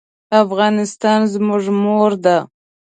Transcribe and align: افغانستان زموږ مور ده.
افغانستان 0.43 1.19
زموږ 1.33 1.63
مور 1.81 2.11
ده. 2.23 2.37